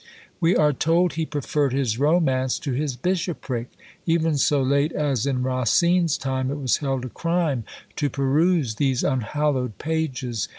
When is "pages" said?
9.77-10.49